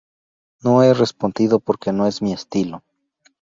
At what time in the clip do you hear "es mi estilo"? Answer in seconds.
2.07-2.81